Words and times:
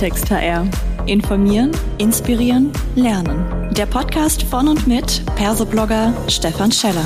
Klartext 0.00 0.30
HR. 0.30 0.66
Informieren, 1.04 1.72
inspirieren, 1.98 2.72
lernen. 2.94 3.70
Der 3.74 3.84
Podcast 3.84 4.44
von 4.44 4.68
und 4.68 4.86
mit 4.86 5.22
Persoblogger 5.36 6.14
Stefan 6.26 6.72
Scheller. 6.72 7.04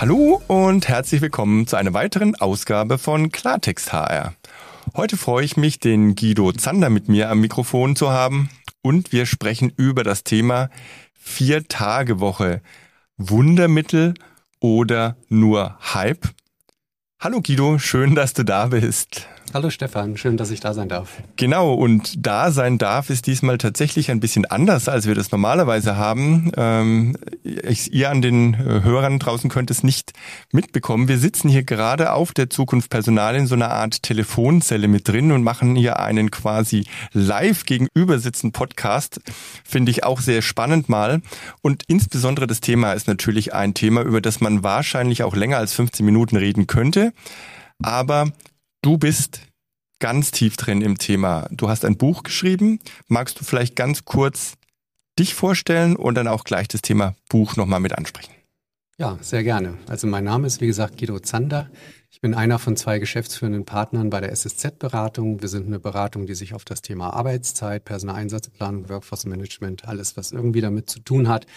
Hallo 0.00 0.42
und 0.48 0.88
herzlich 0.88 1.20
willkommen 1.20 1.68
zu 1.68 1.76
einer 1.76 1.94
weiteren 1.94 2.34
Ausgabe 2.34 2.98
von 2.98 3.30
Klartext 3.30 3.92
HR. 3.92 4.34
Heute 4.96 5.16
freue 5.16 5.44
ich 5.44 5.56
mich, 5.56 5.78
den 5.78 6.16
Guido 6.16 6.50
Zander 6.50 6.90
mit 6.90 7.08
mir 7.08 7.30
am 7.30 7.38
Mikrofon 7.38 7.94
zu 7.94 8.10
haben 8.10 8.50
und 8.82 9.12
wir 9.12 9.26
sprechen 9.26 9.72
über 9.76 10.02
das 10.02 10.24
Thema 10.24 10.70
Vier-Tage-Woche. 11.14 12.62
Wundermittel 13.16 14.14
oder 14.60 15.16
nur 15.28 15.78
Hype? 15.94 16.28
Hallo 17.18 17.40
Guido, 17.40 17.78
schön, 17.78 18.14
dass 18.14 18.34
du 18.34 18.44
da 18.44 18.66
bist. 18.66 19.26
Hallo 19.54 19.70
Stefan, 19.70 20.16
schön, 20.16 20.36
dass 20.36 20.50
ich 20.50 20.60
da 20.60 20.74
sein 20.74 20.88
darf. 20.88 21.22
Genau, 21.36 21.72
und 21.72 22.26
da 22.26 22.50
sein 22.50 22.78
darf 22.78 23.10
ist 23.10 23.26
diesmal 23.26 23.58
tatsächlich 23.58 24.10
ein 24.10 24.20
bisschen 24.20 24.44
anders, 24.44 24.88
als 24.88 25.06
wir 25.06 25.14
das 25.14 25.30
normalerweise 25.30 25.96
haben. 25.96 26.50
Ähm, 26.56 27.16
ich, 27.42 27.92
ihr 27.92 28.10
an 28.10 28.20
den 28.20 28.54
äh, 28.54 28.82
Hörern 28.82 29.18
draußen 29.18 29.48
könnt 29.48 29.70
es 29.70 29.82
nicht 29.82 30.12
mitbekommen. 30.52 31.08
Wir 31.08 31.18
sitzen 31.18 31.48
hier 31.48 31.62
gerade 31.62 32.12
auf 32.12 32.32
der 32.32 32.50
Zukunft 32.50 32.90
Personal 32.90 33.36
in 33.36 33.46
so 33.46 33.54
einer 33.54 33.70
Art 33.70 34.02
Telefonzelle 34.02 34.88
mit 34.88 35.08
drin 35.08 35.32
und 35.32 35.42
machen 35.42 35.76
hier 35.76 36.00
einen 36.00 36.30
quasi 36.30 36.86
live 37.12 37.64
gegenüber 37.64 38.18
sitzen 38.18 38.52
Podcast. 38.52 39.20
Finde 39.64 39.90
ich 39.90 40.04
auch 40.04 40.20
sehr 40.20 40.42
spannend 40.42 40.88
mal. 40.88 41.22
Und 41.62 41.84
insbesondere 41.86 42.46
das 42.46 42.60
Thema 42.60 42.92
ist 42.92 43.06
natürlich 43.06 43.54
ein 43.54 43.74
Thema, 43.74 44.02
über 44.02 44.20
das 44.20 44.40
man 44.40 44.64
wahrscheinlich 44.64 45.22
auch 45.22 45.36
länger 45.36 45.58
als 45.58 45.72
15 45.72 46.04
Minuten 46.04 46.36
reden 46.36 46.66
könnte. 46.66 47.12
Aber 47.82 48.32
Du 48.86 48.98
bist 48.98 49.40
ganz 49.98 50.30
tief 50.30 50.56
drin 50.56 50.80
im 50.80 50.96
Thema. 50.96 51.48
Du 51.50 51.68
hast 51.68 51.84
ein 51.84 51.96
Buch 51.96 52.22
geschrieben. 52.22 52.78
Magst 53.08 53.40
du 53.40 53.42
vielleicht 53.42 53.74
ganz 53.74 54.04
kurz 54.04 54.54
dich 55.18 55.34
vorstellen 55.34 55.96
und 55.96 56.14
dann 56.14 56.28
auch 56.28 56.44
gleich 56.44 56.68
das 56.68 56.82
Thema 56.82 57.16
Buch 57.28 57.56
nochmal 57.56 57.80
mit 57.80 57.98
ansprechen? 57.98 58.32
Ja, 58.96 59.18
sehr 59.20 59.42
gerne. 59.42 59.76
Also 59.88 60.06
mein 60.06 60.22
Name 60.22 60.46
ist 60.46 60.60
wie 60.60 60.68
gesagt 60.68 60.98
Guido 60.98 61.18
Zander. 61.18 61.68
Ich 62.10 62.20
bin 62.20 62.32
einer 62.32 62.60
von 62.60 62.76
zwei 62.76 63.00
geschäftsführenden 63.00 63.64
Partnern 63.64 64.08
bei 64.08 64.20
der 64.20 64.30
SSZ-Beratung. 64.30 65.42
Wir 65.42 65.48
sind 65.48 65.66
eine 65.66 65.80
Beratung, 65.80 66.26
die 66.26 66.36
sich 66.36 66.54
auf 66.54 66.64
das 66.64 66.80
Thema 66.80 67.10
Arbeitszeit, 67.10 67.84
Personaleinsatzplanung, 67.84 68.88
Workforce 68.88 69.24
Management, 69.24 69.88
alles, 69.88 70.16
was 70.16 70.30
irgendwie 70.30 70.60
damit 70.60 70.88
zu 70.88 71.00
tun 71.00 71.26
hat, 71.26 71.48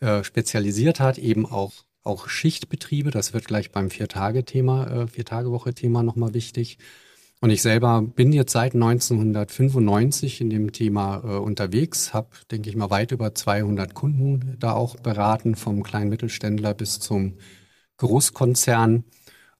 äh, 0.00 0.24
spezialisiert 0.24 0.98
hat, 0.98 1.18
eben 1.18 1.44
auch 1.44 1.74
auch 2.04 2.28
Schichtbetriebe. 2.28 3.10
Das 3.10 3.32
wird 3.32 3.46
gleich 3.46 3.72
beim 3.72 3.90
Vier-Tage-Thema, 3.90 5.02
äh, 5.02 5.06
Vier-Tage-Woche-Thema 5.08 6.02
nochmal 6.02 6.34
wichtig. 6.34 6.78
Und 7.40 7.50
ich 7.50 7.62
selber 7.62 8.00
bin 8.02 8.32
jetzt 8.32 8.52
seit 8.52 8.74
1995 8.74 10.40
in 10.40 10.50
dem 10.50 10.72
Thema 10.72 11.22
äh, 11.24 11.36
unterwegs, 11.36 12.14
habe, 12.14 12.28
denke 12.50 12.70
ich 12.70 12.76
mal, 12.76 12.90
weit 12.90 13.12
über 13.12 13.34
200 13.34 13.94
Kunden 13.94 14.56
da 14.58 14.72
auch 14.72 14.96
beraten, 14.96 15.54
vom 15.54 15.82
kleinen 15.82 16.10
Mittelständler 16.10 16.74
bis 16.74 17.00
zum 17.00 17.34
Großkonzern. 17.98 19.04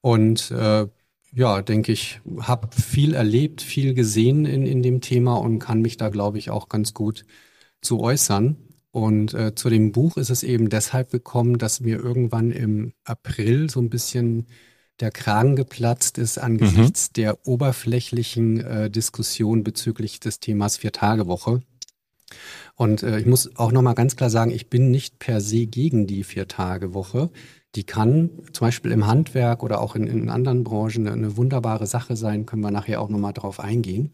Und 0.00 0.50
äh, 0.50 0.87
ja, 1.34 1.62
denke 1.62 1.92
ich, 1.92 2.20
habe 2.41 2.69
viel 2.70 3.15
erlebt, 3.15 3.61
viel 3.61 3.95
gesehen 3.95 4.47
in, 4.47 4.67
in 4.67 4.83
dem 4.83 5.00
Thema 5.00 5.34
und 5.34 5.59
kann 5.59 5.83
mich 5.83 5.97
da, 5.97 6.09
glaube 6.09 6.39
ich, 6.39 6.50
auch 6.50 6.69
ganz 6.69 6.95
gut 6.95 7.25
zu 7.81 8.00
äußern. 8.00 8.56
Und 8.95 9.34
äh, 9.34 9.56
zu 9.56 9.70
dem 9.70 9.91
Buch 9.91 10.19
ist 10.19 10.31
es 10.31 10.45
eben 10.45 10.69
deshalb 10.69 11.10
gekommen, 11.10 11.59
dass 11.59 11.81
mir 11.81 11.99
irgendwann 11.99 12.53
im 12.53 12.93
April 13.03 13.69
so 13.69 13.81
ein 13.81 13.91
bisschen 13.91 14.47
der 15.00 15.10
Kragen 15.10 15.56
geplatzt 15.56 16.16
ist 16.16 16.38
angesichts 16.38 17.09
mhm. 17.09 17.12
der 17.15 17.49
oberflächlichen 17.49 18.60
äh, 18.60 18.91
Diskussion 18.91 19.65
bezüglich 19.65 20.21
des 20.21 20.38
Themas 20.38 20.77
Vier-Tage-Woche. 20.77 21.62
Und 22.77 23.03
äh, 23.03 23.19
ich 23.19 23.27
muss 23.27 23.56
auch 23.56 23.72
nochmal 23.72 23.97
ganz 23.97 24.15
klar 24.15 24.31
sagen, 24.31 24.53
ich 24.53 24.71
bin 24.71 24.93
nicht 24.93 25.19
per 25.19 25.41
se 25.41 25.66
gegen 25.66 26.06
die 26.06 26.22
Vier-Tage-Woche. 26.22 27.31
Die 27.75 27.83
kann 27.83 28.31
zum 28.53 28.69
Beispiel 28.69 28.93
im 28.93 29.09
Handwerk 29.09 29.65
oder 29.65 29.81
auch 29.81 29.97
in, 29.97 30.06
in 30.06 30.28
anderen 30.28 30.62
Branchen 30.62 31.09
eine, 31.09 31.37
wunderbare 31.37 31.88
Sache 31.88 32.15
sein, 32.15 32.47
können 32.47 32.62
wir 32.62 32.71
nachher 32.71 33.00
auch 33.00 33.09
nochmal 33.09 33.33
drauf 33.33 33.59
eingehen. 33.59 34.12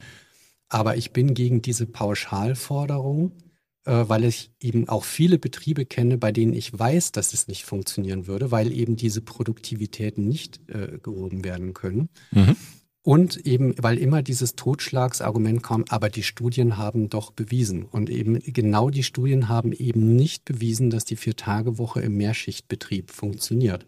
Aber 0.71 0.97
ich 0.97 1.13
bin 1.13 1.35
gegen 1.35 1.61
diese 1.61 1.85
Pauschalforderung, 1.85 3.33
weil 3.85 4.25
ich 4.25 4.51
eben 4.61 4.89
auch 4.89 5.05
viele 5.05 5.39
Betriebe 5.39 5.87
kenne, 5.87 6.19
bei 6.19 6.33
denen 6.33 6.53
ich 6.53 6.79
weiß, 6.79 7.13
dass 7.13 7.33
es 7.33 7.49
nicht 7.49 7.65
funktionieren 7.65 8.27
würde, 8.27 8.51
weil 8.51 8.73
eben 8.73 8.97
diese 8.97 9.23
Produktivitäten 9.23 10.29
nicht 10.29 10.61
äh, 10.69 10.99
gehoben 11.03 11.45
werden 11.45 11.73
können. 11.73 12.09
Mhm. 12.31 12.57
Und 13.03 13.39
eben, 13.47 13.75
weil 13.79 13.97
immer 13.97 14.23
dieses 14.23 14.57
Totschlagsargument 14.57 15.63
kommt, 15.63 15.91
aber 15.91 16.11
die 16.11 16.23
Studien 16.23 16.77
haben 16.77 17.09
doch 17.09 17.31
bewiesen. 17.31 17.85
Und 17.85 18.11
eben 18.11 18.39
genau 18.41 18.91
die 18.91 19.03
Studien 19.03 19.49
haben 19.49 19.73
eben 19.73 20.17
nicht 20.17 20.45
bewiesen, 20.45 20.91
dass 20.91 21.07
die 21.07 21.17
Vier-Tage-Woche 21.17 22.03
im 22.03 22.19
Mehrschichtbetrieb 22.19 23.11
funktioniert. 23.11 23.87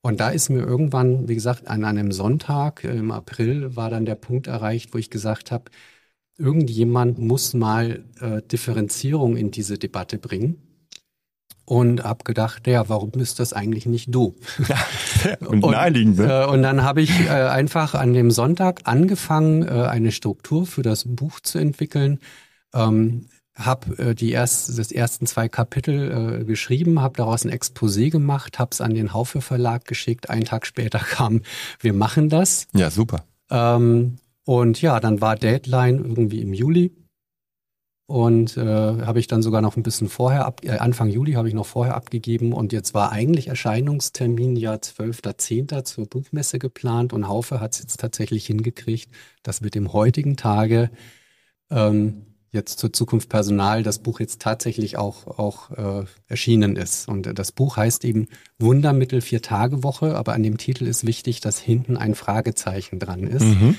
Und 0.00 0.20
da 0.20 0.30
ist 0.30 0.48
mir 0.48 0.60
irgendwann, 0.60 1.28
wie 1.28 1.34
gesagt, 1.34 1.68
an 1.68 1.84
einem 1.84 2.12
Sonntag 2.12 2.84
im 2.84 3.10
April 3.10 3.76
war 3.76 3.90
dann 3.90 4.06
der 4.06 4.14
Punkt 4.14 4.46
erreicht, 4.46 4.94
wo 4.94 4.98
ich 4.98 5.10
gesagt 5.10 5.50
habe, 5.50 5.70
irgendjemand 6.38 7.18
muss 7.18 7.52
mal 7.52 8.04
äh, 8.20 8.40
Differenzierung 8.42 9.36
in 9.36 9.50
diese 9.50 9.78
Debatte 9.78 10.18
bringen. 10.18 10.62
Und 11.64 12.02
habe 12.02 12.24
gedacht, 12.24 12.66
ja, 12.66 12.88
warum 12.88 13.10
ist 13.16 13.40
das 13.40 13.52
eigentlich 13.52 13.84
nicht 13.84 14.14
du? 14.14 14.36
Und, 15.40 15.62
und. 15.64 15.72
Ne? 15.72 16.44
Äh, 16.44 16.46
und 16.46 16.62
dann 16.62 16.82
habe 16.82 17.02
ich 17.02 17.10
äh, 17.26 17.28
einfach 17.28 17.94
an 17.94 18.14
dem 18.14 18.30
Sonntag 18.30 18.82
angefangen, 18.84 19.68
äh, 19.68 19.82
eine 19.82 20.10
Struktur 20.10 20.64
für 20.64 20.80
das 20.80 21.04
Buch 21.06 21.40
zu 21.40 21.58
entwickeln. 21.58 22.20
Ähm, 22.72 23.26
habe 23.58 23.98
äh, 23.98 24.14
die 24.14 24.30
erst, 24.30 24.78
das 24.78 24.92
ersten 24.92 25.26
zwei 25.26 25.48
Kapitel 25.48 26.40
äh, 26.40 26.44
geschrieben, 26.44 27.02
habe 27.02 27.16
daraus 27.16 27.44
ein 27.44 27.52
Exposé 27.52 28.10
gemacht, 28.10 28.58
habe 28.58 28.70
es 28.72 28.80
an 28.80 28.94
den 28.94 29.12
Haufe 29.12 29.40
Verlag 29.40 29.84
geschickt. 29.84 30.30
Einen 30.30 30.44
Tag 30.44 30.66
später 30.66 30.98
kam, 31.10 31.42
wir 31.80 31.92
machen 31.92 32.28
das. 32.28 32.66
Ja, 32.72 32.90
super. 32.90 33.24
Ähm, 33.50 34.18
und 34.48 34.80
ja, 34.80 34.98
dann 34.98 35.20
war 35.20 35.36
Deadline 35.36 35.98
irgendwie 35.98 36.40
im 36.40 36.54
Juli. 36.54 36.96
Und 38.06 38.56
äh, 38.56 38.64
habe 38.64 39.20
ich 39.20 39.26
dann 39.26 39.42
sogar 39.42 39.60
noch 39.60 39.76
ein 39.76 39.82
bisschen 39.82 40.08
vorher, 40.08 40.46
ab, 40.46 40.62
äh, 40.64 40.78
Anfang 40.78 41.10
Juli 41.10 41.32
habe 41.32 41.48
ich 41.48 41.54
noch 41.54 41.66
vorher 41.66 41.94
abgegeben. 41.94 42.54
Und 42.54 42.72
jetzt 42.72 42.94
war 42.94 43.12
eigentlich 43.12 43.48
Erscheinungstermin 43.48 44.56
ja 44.56 44.76
12.10. 44.76 45.84
zur 45.84 46.06
Buchmesse 46.06 46.58
geplant. 46.58 47.12
Und 47.12 47.28
Haufe 47.28 47.60
hat 47.60 47.74
es 47.74 47.80
jetzt 47.80 48.00
tatsächlich 48.00 48.46
hingekriegt, 48.46 49.10
dass 49.42 49.60
mit 49.60 49.74
dem 49.74 49.92
heutigen 49.92 50.38
Tage 50.38 50.90
ähm, 51.70 52.24
jetzt 52.50 52.78
zur 52.78 52.90
Zukunft 52.94 53.28
Personal 53.28 53.82
das 53.82 53.98
Buch 53.98 54.18
jetzt 54.18 54.40
tatsächlich 54.40 54.96
auch, 54.96 55.26
auch 55.26 55.72
äh, 55.72 56.06
erschienen 56.26 56.76
ist. 56.76 57.06
Und 57.06 57.38
das 57.38 57.52
Buch 57.52 57.76
heißt 57.76 58.02
eben 58.06 58.28
Wundermittel 58.58 59.20
Vier-Tage-Woche, 59.20 60.16
aber 60.16 60.32
an 60.32 60.42
dem 60.42 60.56
Titel 60.56 60.86
ist 60.86 61.06
wichtig, 61.06 61.42
dass 61.42 61.58
hinten 61.58 61.98
ein 61.98 62.14
Fragezeichen 62.14 62.98
dran 62.98 63.24
ist. 63.24 63.44
Mhm 63.44 63.76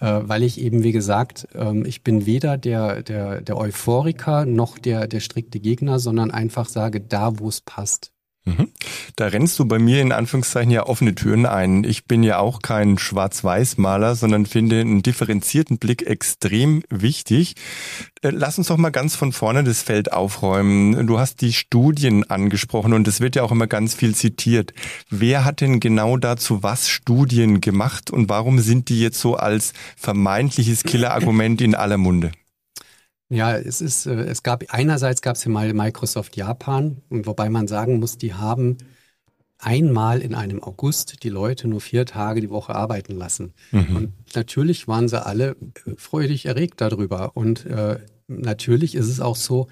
äh, 0.00 0.20
weil 0.22 0.42
ich 0.42 0.60
eben, 0.60 0.82
wie 0.82 0.92
gesagt, 0.92 1.48
ähm, 1.54 1.84
ich 1.84 2.02
bin 2.02 2.26
weder 2.26 2.58
der, 2.58 3.02
der, 3.02 3.40
der 3.40 3.56
Euphoriker 3.56 4.44
noch 4.44 4.78
der, 4.78 5.06
der 5.06 5.20
strikte 5.20 5.60
Gegner, 5.60 5.98
sondern 5.98 6.30
einfach 6.30 6.68
sage, 6.68 7.00
da 7.00 7.38
wo 7.38 7.48
es 7.48 7.60
passt. 7.60 8.12
Mhm. 8.46 8.68
Da 9.16 9.26
rennst 9.26 9.58
du 9.58 9.64
bei 9.64 9.80
mir 9.80 10.00
in 10.00 10.12
Anführungszeichen 10.12 10.70
ja 10.70 10.86
offene 10.86 11.16
Türen 11.16 11.46
ein. 11.46 11.82
Ich 11.82 12.04
bin 12.04 12.22
ja 12.22 12.38
auch 12.38 12.62
kein 12.62 12.96
Schwarz-Weiß-Maler, 12.96 14.14
sondern 14.14 14.46
finde 14.46 14.80
einen 14.80 15.02
differenzierten 15.02 15.78
Blick 15.78 16.06
extrem 16.06 16.84
wichtig. 16.88 17.56
Äh, 18.22 18.30
lass 18.30 18.56
uns 18.56 18.68
doch 18.68 18.76
mal 18.76 18.90
ganz 18.90 19.16
von 19.16 19.32
vorne 19.32 19.64
das 19.64 19.82
Feld 19.82 20.12
aufräumen. 20.12 21.08
Du 21.08 21.18
hast 21.18 21.40
die 21.40 21.52
Studien 21.52 22.22
angesprochen 22.30 22.92
und 22.92 23.08
es 23.08 23.20
wird 23.20 23.34
ja 23.34 23.42
auch 23.42 23.50
immer 23.50 23.66
ganz 23.66 23.94
viel 23.94 24.14
zitiert. 24.14 24.72
Wer 25.10 25.44
hat 25.44 25.60
denn 25.60 25.80
genau 25.80 26.16
dazu 26.16 26.62
was 26.62 26.88
Studien 26.88 27.60
gemacht 27.60 28.12
und 28.12 28.28
warum 28.28 28.60
sind 28.60 28.88
die 28.90 29.00
jetzt 29.00 29.20
so 29.20 29.34
als 29.34 29.72
vermeintliches 29.96 30.84
Killerargument 30.84 31.60
in 31.60 31.74
aller 31.74 31.98
Munde? 31.98 32.30
Ja, 33.28 33.56
es 33.56 33.80
ist, 33.80 34.06
äh, 34.06 34.14
es 34.24 34.42
gab 34.42 34.64
einerseits 34.68 35.20
gab 35.22 35.36
es 35.36 35.44
ja 35.44 35.50
mal 35.50 35.72
Microsoft 35.72 36.36
Japan, 36.36 37.02
wobei 37.10 37.48
man 37.48 37.66
sagen 37.66 37.98
muss, 37.98 38.18
die 38.18 38.34
haben 38.34 38.76
einmal 39.58 40.20
in 40.20 40.34
einem 40.34 40.62
August 40.62 41.22
die 41.22 41.28
Leute 41.28 41.66
nur 41.66 41.80
vier 41.80 42.04
Tage 42.06 42.40
die 42.40 42.50
Woche 42.50 42.74
arbeiten 42.74 43.16
lassen. 43.16 43.52
Mhm. 43.72 43.96
Und 43.96 44.12
natürlich 44.34 44.86
waren 44.86 45.08
sie 45.08 45.24
alle 45.24 45.56
äh, 45.86 45.92
freudig 45.96 46.46
erregt 46.46 46.80
darüber. 46.80 47.36
Und 47.36 47.66
äh, 47.66 47.98
natürlich 48.28 48.94
ist 48.94 49.08
es 49.08 49.20
auch 49.20 49.36
so, 49.36 49.68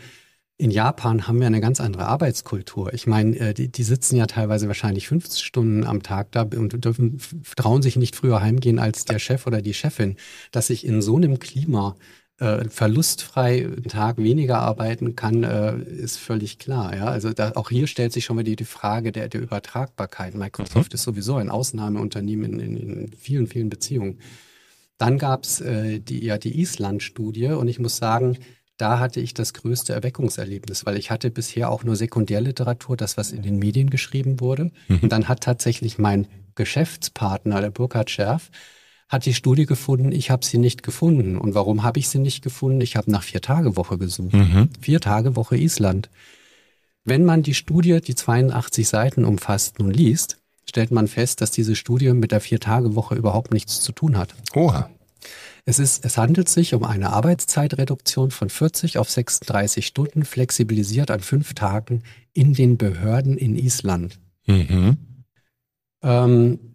in 0.56 0.70
Japan 0.70 1.26
haben 1.26 1.40
wir 1.40 1.48
eine 1.48 1.60
ganz 1.60 1.80
andere 1.80 2.06
Arbeitskultur. 2.06 2.94
Ich 2.94 3.06
meine, 3.06 3.36
äh, 3.38 3.54
die, 3.54 3.70
die 3.70 3.82
sitzen 3.82 4.16
ja 4.16 4.26
teilweise 4.26 4.68
wahrscheinlich 4.68 5.08
50 5.08 5.44
Stunden 5.44 5.84
am 5.84 6.02
Tag 6.02 6.32
da 6.32 6.42
und 6.42 6.84
dürfen 6.84 7.20
trauen 7.56 7.82
sich 7.82 7.96
nicht 7.96 8.14
früher 8.16 8.40
heimgehen 8.40 8.78
als 8.78 9.04
der 9.04 9.18
Chef 9.18 9.46
oder 9.46 9.62
die 9.62 9.74
Chefin, 9.74 10.16
dass 10.52 10.68
sich 10.68 10.86
in 10.86 11.02
so 11.02 11.16
einem 11.16 11.38
Klima 11.38 11.96
äh, 12.44 12.69
verlustfrei 12.69 13.64
einen 13.64 13.85
Tag 13.85 14.19
weniger 14.19 14.58
arbeiten 14.58 15.17
kann, 15.17 15.43
äh, 15.43 15.76
ist 15.76 16.19
völlig 16.19 16.58
klar. 16.58 16.94
Ja? 16.94 17.06
Also 17.06 17.32
da, 17.32 17.52
auch 17.55 17.70
hier 17.70 17.87
stellt 17.87 18.12
sich 18.12 18.25
schon 18.25 18.37
mal 18.37 18.44
die, 18.44 18.56
die 18.56 18.64
Frage 18.64 19.11
der, 19.11 19.29
der 19.29 19.41
Übertragbarkeit. 19.41 20.35
Microsoft 20.35 20.93
mhm. 20.93 20.94
ist 20.94 21.02
sowieso 21.02 21.37
ein 21.37 21.50
Ausnahmeunternehmen 21.50 22.61
in, 22.61 22.76
in, 22.76 23.05
in 23.05 23.12
vielen, 23.12 23.46
vielen 23.46 23.70
Beziehungen. 23.70 24.20
Dann 24.99 25.19
gab 25.19 25.44
es 25.44 25.61
äh, 25.61 25.99
die, 26.00 26.25
ja, 26.25 26.38
die 26.38 26.61
Island-Studie 26.61 27.49
und 27.49 27.67
ich 27.69 27.79
muss 27.79 27.96
sagen, 27.96 28.38
da 28.76 28.99
hatte 28.99 29.20
ich 29.20 29.35
das 29.35 29.55
größte 29.55 29.93
Erweckungserlebnis, 29.93 30.85
weil 30.85 30.96
ich 30.96 31.11
hatte 31.11 31.31
bisher 31.31 31.70
auch 31.70 31.85
nur 31.85 31.96
Sekundärliteratur, 31.96 32.96
das, 32.96 33.17
was 33.17 33.32
in 33.32 33.43
den 33.43 33.58
Medien 33.58 33.88
geschrieben 33.88 34.41
wurde. 34.41 34.70
Mhm. 34.88 34.99
Und 35.02 35.12
dann 35.12 35.29
hat 35.29 35.43
tatsächlich 35.43 35.99
mein 35.99 36.26
Geschäftspartner, 36.56 37.61
der 37.61 37.70
Burkhard 37.70 38.11
Scherf, 38.11 38.50
hat 39.08 39.26
die 39.26 39.34
Studie 39.34 39.66
gefunden, 39.66 40.12
ich 40.12 40.30
habe 40.30 40.44
sie 40.44 40.58
nicht 40.58 40.82
gefunden. 40.82 41.36
Und 41.38 41.54
warum 41.54 41.82
habe 41.82 41.98
ich 41.98 42.08
sie 42.08 42.18
nicht 42.18 42.42
gefunden? 42.42 42.80
Ich 42.80 42.96
habe 42.96 43.10
nach 43.10 43.22
Vier-Tage-Woche 43.22 43.98
gesucht. 43.98 44.32
Mhm. 44.32 44.70
Vier-Tage-Woche 44.80 45.56
Island. 45.56 46.10
Wenn 47.04 47.24
man 47.24 47.42
die 47.42 47.54
Studie, 47.54 48.00
die 48.00 48.14
82 48.14 48.88
Seiten 48.88 49.24
umfasst, 49.24 49.78
nun 49.78 49.90
liest, 49.90 50.38
stellt 50.68 50.90
man 50.90 51.06
fest, 51.06 51.40
dass 51.40 51.50
diese 51.50 51.76
Studie 51.76 52.12
mit 52.12 52.32
der 52.32 52.40
Vier-Tage-Woche 52.40 53.14
überhaupt 53.14 53.52
nichts 53.52 53.80
zu 53.82 53.92
tun 53.92 54.16
hat. 54.16 54.34
Oha. 54.54 54.90
Es, 55.66 55.78
ist, 55.78 56.04
es 56.04 56.18
handelt 56.18 56.48
sich 56.48 56.74
um 56.74 56.84
eine 56.84 57.12
Arbeitszeitreduktion 57.12 58.30
von 58.30 58.50
40 58.50 58.98
auf 58.98 59.10
36 59.10 59.86
Stunden, 59.86 60.24
flexibilisiert 60.24 61.10
an 61.10 61.20
fünf 61.20 61.54
Tagen 61.54 62.02
in 62.32 62.52
den 62.52 62.76
Behörden 62.76 63.38
in 63.38 63.56
Island. 63.56 64.18
Mhm. 64.46 64.98
Ähm, 66.02 66.73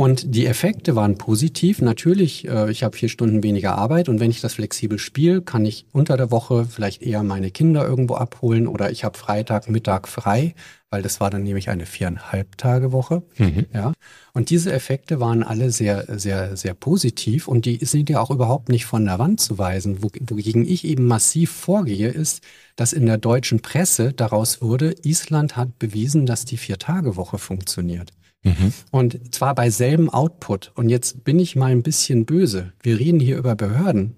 und 0.00 0.34
die 0.34 0.46
Effekte 0.46 0.96
waren 0.96 1.18
positiv. 1.18 1.82
Natürlich, 1.82 2.48
äh, 2.48 2.70
ich 2.70 2.84
habe 2.84 2.96
vier 2.96 3.10
Stunden 3.10 3.42
weniger 3.42 3.76
Arbeit 3.76 4.08
und 4.08 4.18
wenn 4.18 4.30
ich 4.30 4.40
das 4.40 4.54
flexibel 4.54 4.98
spiele, 4.98 5.42
kann 5.42 5.66
ich 5.66 5.84
unter 5.92 6.16
der 6.16 6.30
Woche 6.30 6.64
vielleicht 6.64 7.02
eher 7.02 7.22
meine 7.22 7.50
Kinder 7.50 7.86
irgendwo 7.86 8.14
abholen 8.14 8.66
oder 8.66 8.90
ich 8.90 9.04
habe 9.04 9.18
Freitag, 9.18 9.68
Mittag 9.68 10.08
frei, 10.08 10.54
weil 10.88 11.02
das 11.02 11.20
war 11.20 11.28
dann 11.28 11.42
nämlich 11.42 11.68
eine 11.68 11.84
viereinhalb 11.84 12.56
Tage 12.56 12.92
Woche. 12.92 13.24
Mhm. 13.36 13.66
Ja. 13.74 13.92
Und 14.32 14.48
diese 14.48 14.72
Effekte 14.72 15.20
waren 15.20 15.42
alle 15.42 15.70
sehr, 15.70 16.06
sehr, 16.18 16.56
sehr 16.56 16.72
positiv 16.72 17.46
und 17.46 17.66
die 17.66 17.84
sind 17.84 18.08
ja 18.08 18.20
auch 18.20 18.30
überhaupt 18.30 18.70
nicht 18.70 18.86
von 18.86 19.04
der 19.04 19.18
Wand 19.18 19.38
zu 19.38 19.58
weisen. 19.58 20.02
Wogegen 20.02 20.66
ich 20.66 20.86
eben 20.86 21.08
massiv 21.08 21.50
vorgehe, 21.50 22.08
ist, 22.08 22.42
dass 22.74 22.94
in 22.94 23.04
der 23.04 23.18
deutschen 23.18 23.60
Presse 23.60 24.14
daraus 24.14 24.62
wurde, 24.62 24.94
Island 25.02 25.58
hat 25.58 25.78
bewiesen, 25.78 26.24
dass 26.24 26.46
die 26.46 26.56
Vier-Tage-Woche 26.56 27.36
funktioniert. 27.36 28.12
Mhm. 28.42 28.72
Und 28.90 29.34
zwar 29.34 29.54
bei 29.54 29.70
selben 29.70 30.08
Output. 30.10 30.72
Und 30.74 30.88
jetzt 30.88 31.24
bin 31.24 31.38
ich 31.38 31.56
mal 31.56 31.70
ein 31.70 31.82
bisschen 31.82 32.24
böse. 32.24 32.72
Wir 32.82 32.98
reden 32.98 33.20
hier 33.20 33.36
über 33.36 33.54
Behörden. 33.54 34.16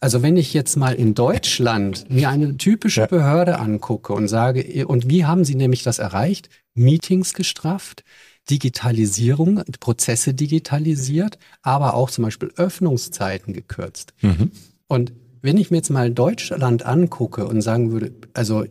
Also 0.00 0.22
wenn 0.22 0.36
ich 0.36 0.52
jetzt 0.52 0.76
mal 0.76 0.94
in 0.94 1.14
Deutschland 1.14 2.10
mir 2.10 2.28
eine 2.28 2.56
typische 2.58 3.02
ja. 3.02 3.06
Behörde 3.06 3.58
angucke 3.58 4.12
und 4.12 4.28
sage, 4.28 4.86
und 4.86 5.08
wie 5.08 5.24
haben 5.24 5.44
sie 5.44 5.54
nämlich 5.54 5.82
das 5.82 5.98
erreicht? 5.98 6.50
Meetings 6.74 7.32
gestrafft, 7.32 8.04
Digitalisierung, 8.50 9.62
Prozesse 9.80 10.34
digitalisiert, 10.34 11.38
aber 11.62 11.94
auch 11.94 12.10
zum 12.10 12.24
Beispiel 12.24 12.50
Öffnungszeiten 12.56 13.54
gekürzt. 13.54 14.12
Mhm. 14.20 14.50
Und 14.88 15.12
wenn 15.40 15.56
ich 15.56 15.70
mir 15.70 15.78
jetzt 15.78 15.90
mal 15.90 16.10
Deutschland 16.10 16.84
angucke 16.84 17.46
und 17.46 17.62
sagen 17.62 17.90
würde, 17.90 18.12
also 18.34 18.64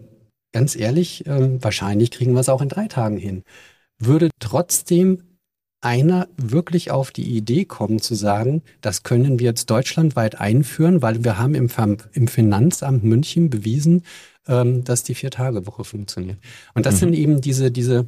ganz 0.52 0.76
ehrlich, 0.76 1.26
äh, 1.26 1.62
wahrscheinlich 1.64 2.12
kriegen 2.12 2.34
wir 2.34 2.42
es 2.42 2.50
auch 2.50 2.62
in 2.62 2.70
drei 2.70 2.88
Tagen 2.88 3.18
hin 3.18 3.44
würde 4.06 4.30
trotzdem 4.40 5.24
einer 5.82 6.30
wirklich 6.38 6.92
auf 6.92 7.12
die 7.12 7.36
Idee 7.36 7.66
kommen 7.66 8.00
zu 8.00 8.16
sagen, 8.16 8.62
das 8.82 9.04
können 9.04 9.40
wir 9.40 9.48
jetzt 9.48 9.70
deutschlandweit 9.70 10.40
einführen, 10.40 11.02
weil 11.02 11.24
wir 11.24 11.38
haben 11.38 11.56
im, 11.56 11.70
im 12.14 12.28
Finanzamt 12.28 13.04
München 13.04 13.50
bewiesen, 13.50 14.04
ähm, 14.48 14.84
dass 14.86 15.04
die 15.04 15.14
Vier-Tage-Woche 15.14 15.84
funktioniert. 15.84 16.38
Und 16.74 16.86
das 16.86 16.96
mhm. 16.96 17.00
sind 17.00 17.14
eben 17.16 17.42
diese, 17.42 17.70
diese 17.70 18.08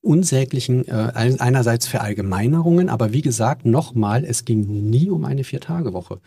unsäglichen, 0.00 0.86
äh, 0.88 1.12
einerseits 1.14 1.86
Verallgemeinerungen, 1.86 2.88
aber 2.88 3.12
wie 3.12 3.22
gesagt, 3.22 3.66
nochmal, 3.66 4.24
es 4.24 4.44
ging 4.44 4.90
nie 4.90 5.10
um 5.10 5.24
eine 5.24 5.44
Vier-Tage-Woche. 5.44 6.20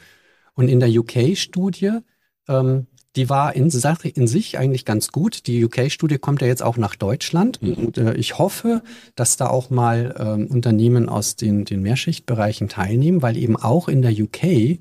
Und 0.54 0.70
in 0.70 0.80
der 0.80 0.90
UK-Studie 0.90 2.00
ähm, 2.48 2.88
die 3.16 3.30
war 3.30 3.56
in, 3.56 3.70
Sache, 3.70 4.08
in 4.08 4.28
sich 4.28 4.58
eigentlich 4.58 4.86
ganz 4.86 5.12
gut. 5.12 5.48
Die 5.48 5.66
UK-Studie 5.66 6.20
kommt 6.20 6.42
ja 6.42 6.48
jetzt 6.48 6.62
auch 6.62 6.78
nach 6.78 6.96
Deutschland. 6.96 7.62
Mhm. 7.62 7.74
Und 7.74 7.98
äh, 7.98 8.14
ich 8.14 8.38
hoffe, 8.38 8.84
dass 9.16 9.38
da 9.38 9.48
auch 9.48 9.70
mal 9.70 10.16
ähm, 10.20 10.48
Unternehmen 10.48 11.10
aus 11.10 11.36
den, 11.36 11.66
den 11.66 11.82
Mehrschichtbereichen 11.82 12.70
teilnehmen, 12.70 13.22
weil 13.22 13.38
eben 13.38 13.56
auch 13.56 13.88
in 13.88 14.02
der 14.02 14.12
UK 14.12 14.80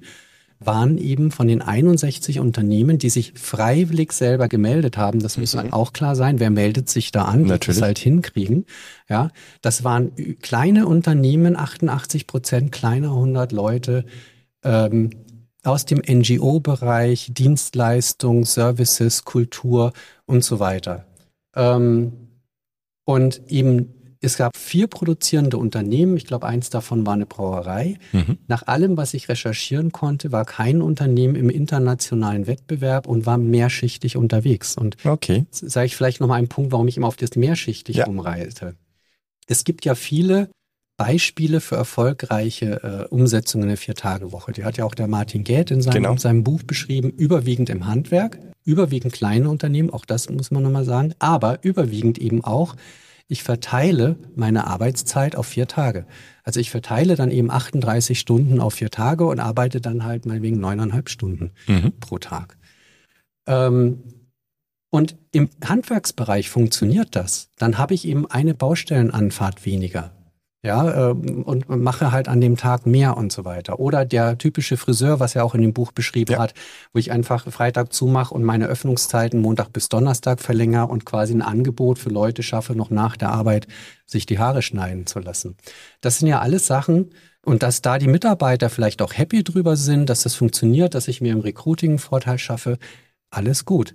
waren 0.61 0.99
eben 0.99 1.31
von 1.31 1.47
den 1.47 1.63
61 1.63 2.41
Unternehmen, 2.41 2.99
die 2.99 3.11
sich 3.11 3.33
freiwillig 3.37 4.13
selber 4.13 4.49
gemeldet 4.49 4.97
haben, 4.97 5.21
das 5.21 5.39
muss 5.39 5.55
mhm. 5.55 5.73
auch 5.73 5.93
klar 5.93 6.17
sein, 6.17 6.41
wer 6.41 6.51
meldet 6.51 6.89
sich 6.89 7.13
da 7.13 7.27
an, 7.27 7.45
die 7.45 7.59
das 7.59 7.81
halt 7.81 7.99
hinkriegen. 7.99 8.67
Ja, 9.09 9.31
das 9.63 9.85
waren 9.85 10.11
kleine 10.41 10.87
Unternehmen, 10.87 11.57
88 11.57 12.27
Prozent, 12.27 12.73
kleiner 12.73 13.11
100 13.11 13.53
Leute, 13.53 14.05
ähm, 14.65 15.11
aus 15.65 15.85
dem 15.85 16.03
NGO-Bereich, 16.07 17.31
Dienstleistung, 17.33 18.45
Services, 18.45 19.25
Kultur 19.25 19.93
und 20.27 20.45
so 20.45 20.61
weiter. 20.61 21.07
Ähm, 21.55 22.13
und 23.05 23.43
eben, 23.49 23.95
es 24.21 24.37
gab 24.37 24.57
vier 24.57 24.87
produzierende 24.87 25.59
Unternehmen. 25.59 26.17
Ich 26.17 26.27
glaube, 26.27 26.47
eins 26.47 26.71
davon 26.71 27.07
war 27.07 27.15
eine 27.15 27.27
Brauerei. 27.27 27.99
Mhm. 28.13 28.39
Nach 28.49 28.67
allem, 28.67 28.97
was 28.97 29.15
ich 29.15 29.29
recherchieren 29.29 29.93
konnte, 29.93 30.33
war 30.33 30.45
kein 30.45 30.83
Unternehmen 30.83 31.37
im 31.37 31.51
internationalen 31.51 32.47
Wettbewerb 32.47 33.07
und 33.07 33.27
war 33.27 33.39
mehrschichtig 33.39 34.17
unterwegs. 34.17 34.77
Und 34.77 34.97
okay. 35.05 35.47
sage 35.51 35.87
ich 35.87 35.97
vielleicht 35.97 36.21
noch 36.21 36.29
mal 36.29 36.35
einen 36.35 36.49
Punkt, 36.49 36.73
warum 36.73 36.89
ich 36.89 36.97
immer 36.97 37.07
auf 37.07 37.17
das 37.17 37.37
mehrschichtig 37.37 37.97
ja. 37.97 38.07
umreite. 38.07 38.75
Es 39.47 39.65
gibt 39.65 39.85
ja 39.85 39.95
viele 39.95 40.51
Beispiele 40.99 41.61
für 41.61 41.77
erfolgreiche 41.77 43.07
äh, 43.09 43.15
Umsetzungen 43.15 43.69
der 43.69 43.77
Vier-Tage-Woche. 43.77 44.53
Die 44.53 44.65
hat 44.65 44.77
ja 44.77 44.85
auch 44.85 44.97
der 44.97 45.07
Martin 45.07 45.45
Gät 45.45 45.71
in 45.71 45.81
seinem, 45.81 46.03
genau. 46.03 46.17
seinem 46.17 46.43
Buch 46.43 46.65
beschrieben, 46.65 47.11
überwiegend 47.11 47.71
im 47.71 47.87
Handwerk, 47.87 48.39
überwiegend 48.65 49.13
kleine 49.13 49.49
Unternehmen, 49.49 49.91
auch 49.91 50.05
das 50.05 50.29
muss 50.29 50.51
man 50.51 50.65
nochmal 50.65 50.85
sagen, 50.85 51.15
aber 51.21 51.61
überwiegend 51.63 52.19
eben 52.19 52.43
auch, 52.45 52.75
ich 53.29 53.45
verteile 53.45 54.17
meine 54.35 54.67
Arbeitszeit 54.67 55.37
auf 55.37 55.47
vier 55.47 55.69
Tage. 55.69 56.05
Also 56.43 56.59
ich 56.59 56.71
verteile 56.71 57.15
dann 57.15 57.31
eben 57.31 57.51
38 57.51 58.19
Stunden 58.19 58.59
auf 58.59 58.75
vier 58.75 58.91
Tage 58.91 59.25
und 59.25 59.39
arbeite 59.39 59.81
dann 59.81 60.03
halt 60.05 60.27
mal 60.27 60.43
wegen 60.43 60.59
neuneinhalb 60.59 61.11
Stunden 61.11 61.53
mhm. 61.69 61.93
pro 62.01 62.19
Tag. 62.19 62.59
Ähm, 63.47 64.03
und 64.91 65.17
im 65.31 65.49
Handwerksbereich 65.65 66.51
funktioniert 66.51 67.15
das. 67.15 67.51
Dann 67.57 67.79
habe 67.79 67.95
ich 67.95 68.09
eben 68.09 68.29
eine 68.29 68.55
Baustellenanfahrt 68.55 69.65
weniger 69.65 70.18
ja, 70.63 71.11
ähm, 71.11 71.45
und 71.45 71.69
mache 71.69 72.11
halt 72.11 72.29
an 72.29 72.41
dem 72.41 72.57
Tag 72.57 72.85
mehr 72.85 73.17
und 73.17 73.31
so 73.31 73.45
weiter. 73.45 73.79
Oder 73.79 74.05
der 74.05 74.39
typische 74.39 74.77
Friseur, 74.77 75.21
was 75.21 75.37
er 75.37 75.45
auch 75.45 75.55
in 75.55 75.63
dem 75.63 75.73
Buch 75.73 75.93
beschrieben 75.93 76.33
ja. 76.33 76.39
hat, 76.41 76.55
wo 76.93 76.99
ich 76.99 77.13
einfach 77.13 77.51
Freitag 77.51 77.93
zumache 77.93 78.35
und 78.35 78.43
meine 78.43 78.67
Öffnungszeiten 78.67 79.41
Montag 79.41 79.73
bis 79.73 79.89
Donnerstag 79.89 80.41
verlängere 80.41 80.89
und 80.89 81.05
quasi 81.05 81.33
ein 81.33 81.43
Angebot 81.43 81.99
für 81.99 82.11
Leute 82.11 82.43
schaffe, 82.43 82.75
noch 82.75 82.91
nach 82.91 83.17
der 83.17 83.31
Arbeit 83.31 83.69
sich 84.05 84.27
die 84.27 84.39
Haare 84.39 84.63
schneiden 84.63 85.07
zu 85.07 85.21
lassen. 85.21 85.57
Das 86.01 86.19
sind 86.19 86.29
ja 86.29 86.41
alles 86.41 86.67
Sachen, 86.67 87.11
und 87.45 87.63
dass 87.63 87.81
da 87.81 87.99
die 87.99 88.09
Mitarbeiter 88.09 88.69
vielleicht 88.69 89.01
auch 89.01 89.15
happy 89.15 89.43
drüber 89.43 89.77
sind, 89.77 90.11
dass 90.11 90.23
das 90.23 90.35
funktioniert, 90.35 90.95
dass 90.95 91.09
ich 91.09 91.23
mir 91.23 91.33
im 91.33 91.41
Recruiting 91.41 91.93
einen 91.93 91.99
Vorteil 91.99 92.39
schaffe, 92.39 92.79
alles 93.31 93.65
gut. 93.65 93.95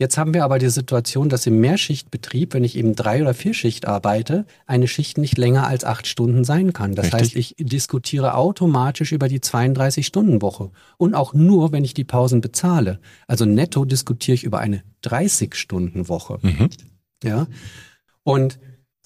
Jetzt 0.00 0.16
haben 0.16 0.32
wir 0.32 0.44
aber 0.44 0.60
die 0.60 0.68
Situation, 0.68 1.28
dass 1.28 1.44
im 1.46 1.58
Mehrschichtbetrieb, 1.58 2.54
wenn 2.54 2.62
ich 2.62 2.76
eben 2.76 2.94
drei 2.94 3.20
oder 3.20 3.34
vier 3.34 3.52
Schicht 3.52 3.86
arbeite, 3.88 4.46
eine 4.64 4.86
Schicht 4.86 5.18
nicht 5.18 5.36
länger 5.36 5.66
als 5.66 5.84
acht 5.84 6.06
Stunden 6.06 6.44
sein 6.44 6.72
kann. 6.72 6.94
Das 6.94 7.06
Richtig. 7.06 7.20
heißt, 7.20 7.36
ich 7.36 7.54
diskutiere 7.58 8.34
automatisch 8.34 9.10
über 9.10 9.26
die 9.26 9.40
32-Stunden-Woche. 9.40 10.70
Und 10.98 11.14
auch 11.14 11.34
nur, 11.34 11.72
wenn 11.72 11.82
ich 11.82 11.94
die 11.94 12.04
Pausen 12.04 12.40
bezahle. 12.40 13.00
Also 13.26 13.44
netto 13.44 13.84
diskutiere 13.84 14.36
ich 14.36 14.44
über 14.44 14.60
eine 14.60 14.84
30-Stunden-Woche. 15.02 16.38
Mhm. 16.42 16.70
Ja. 17.24 17.46
Und 18.22 18.60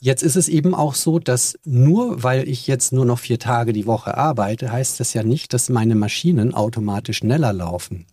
Jetzt 0.05 0.25
ist 0.25 0.35
es 0.35 0.49
eben 0.49 0.75
auch 0.75 0.97
so, 0.97 1.21
dass 1.21 1.57
nur 1.65 2.25
weil 2.25 2.49
ich 2.49 2.67
jetzt 2.67 2.93
nur 2.93 3.05
noch 3.05 3.21
vier 3.21 3.39
Tage 3.39 3.73
die 3.73 3.87
Woche 3.87 4.17
arbeite, 4.17 4.73
heißt 4.73 4.99
das 4.99 5.15
ja 5.15 5.23
nicht, 5.23 5.55
dass 5.55 5.69
meine 5.69 5.95
Maschinen 5.95 6.55
automatisch 6.55 7.19
schneller 7.19 7.53
laufen. 7.53 8.07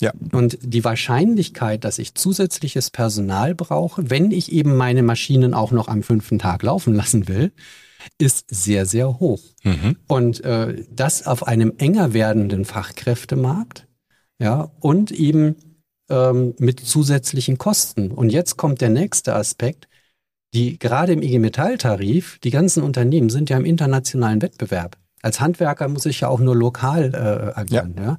Ja. 0.00 0.12
Und 0.32 0.58
die 0.62 0.84
Wahrscheinlichkeit, 0.84 1.84
dass 1.84 1.98
ich 1.98 2.14
zusätzliches 2.14 2.90
Personal 2.90 3.54
brauche, 3.54 4.10
wenn 4.10 4.30
ich 4.30 4.52
eben 4.52 4.76
meine 4.76 5.02
Maschinen 5.02 5.54
auch 5.54 5.72
noch 5.72 5.88
am 5.88 6.02
fünften 6.02 6.38
Tag 6.38 6.62
laufen 6.62 6.94
lassen 6.94 7.28
will, 7.28 7.52
ist 8.16 8.46
sehr, 8.48 8.86
sehr 8.86 9.18
hoch. 9.18 9.42
Mhm. 9.64 9.96
Und 10.06 10.44
äh, 10.44 10.84
das 10.90 11.26
auf 11.26 11.46
einem 11.46 11.74
enger 11.78 12.12
werdenden 12.12 12.64
Fachkräftemarkt, 12.64 13.86
ja, 14.40 14.70
und 14.78 15.10
eben 15.10 15.56
ähm, 16.08 16.54
mit 16.58 16.80
zusätzlichen 16.80 17.58
Kosten. 17.58 18.12
Und 18.12 18.30
jetzt 18.30 18.56
kommt 18.56 18.80
der 18.80 18.90
nächste 18.90 19.34
Aspekt. 19.34 19.88
Die 20.54 20.78
gerade 20.78 21.12
im 21.12 21.20
IG 21.20 21.38
Metall-Tarif, 21.40 22.38
die 22.38 22.50
ganzen 22.50 22.82
Unternehmen 22.82 23.28
sind 23.28 23.50
ja 23.50 23.58
im 23.58 23.66
internationalen 23.66 24.40
Wettbewerb. 24.40 24.96
Als 25.20 25.40
Handwerker 25.40 25.88
muss 25.88 26.06
ich 26.06 26.20
ja 26.20 26.28
auch 26.28 26.40
nur 26.40 26.56
lokal 26.56 27.12
äh, 27.12 27.58
agieren. 27.58 27.94
Ja. 27.98 28.04
ja? 28.04 28.18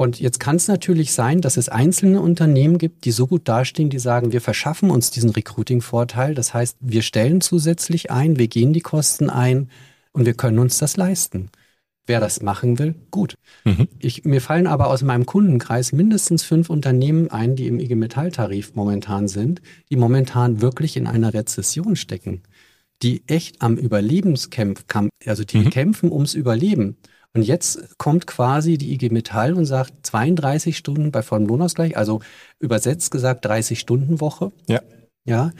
Und 0.00 0.18
jetzt 0.18 0.40
kann 0.40 0.56
es 0.56 0.66
natürlich 0.66 1.12
sein, 1.12 1.42
dass 1.42 1.58
es 1.58 1.68
einzelne 1.68 2.22
Unternehmen 2.22 2.78
gibt, 2.78 3.04
die 3.04 3.10
so 3.10 3.26
gut 3.26 3.46
dastehen, 3.46 3.90
die 3.90 3.98
sagen, 3.98 4.32
wir 4.32 4.40
verschaffen 4.40 4.90
uns 4.90 5.10
diesen 5.10 5.28
Recruiting-Vorteil. 5.28 6.34
Das 6.34 6.54
heißt, 6.54 6.78
wir 6.80 7.02
stellen 7.02 7.42
zusätzlich 7.42 8.10
ein, 8.10 8.38
wir 8.38 8.48
gehen 8.48 8.72
die 8.72 8.80
Kosten 8.80 9.28
ein 9.28 9.68
und 10.12 10.24
wir 10.24 10.32
können 10.32 10.58
uns 10.58 10.78
das 10.78 10.96
leisten. 10.96 11.50
Wer 12.06 12.18
das 12.18 12.40
machen 12.40 12.78
will, 12.78 12.94
gut. 13.10 13.34
Mhm. 13.66 13.88
Ich, 13.98 14.24
mir 14.24 14.40
fallen 14.40 14.66
aber 14.66 14.86
aus 14.86 15.02
meinem 15.02 15.26
Kundenkreis 15.26 15.92
mindestens 15.92 16.44
fünf 16.44 16.70
Unternehmen 16.70 17.30
ein, 17.30 17.54
die 17.54 17.66
im 17.66 17.78
IG 17.78 17.94
Metall-Tarif 17.94 18.74
momentan 18.74 19.28
sind, 19.28 19.60
die 19.90 19.96
momentan 19.96 20.62
wirklich 20.62 20.96
in 20.96 21.06
einer 21.06 21.34
Rezession 21.34 21.94
stecken, 21.94 22.40
die 23.02 23.22
echt 23.26 23.60
am 23.60 23.76
Überlebenskämpf, 23.76 24.82
also 25.26 25.44
die 25.44 25.58
mhm. 25.58 25.68
kämpfen 25.68 26.10
ums 26.10 26.32
Überleben. 26.32 26.96
Und 27.32 27.42
jetzt 27.42 27.96
kommt 27.98 28.26
quasi 28.26 28.76
die 28.76 28.92
IG 28.92 29.10
Metall 29.10 29.54
und 29.54 29.64
sagt 29.64 30.04
32 30.04 30.76
Stunden 30.76 31.12
bei 31.12 31.22
vollem 31.22 31.46
Lohnausgleich, 31.46 31.96
also 31.96 32.20
übersetzt 32.58 33.10
gesagt 33.10 33.44
30 33.44 33.78
Stunden 33.78 34.20
Woche. 34.20 34.52
Ja. 34.68 34.82
Ja. 35.24 35.52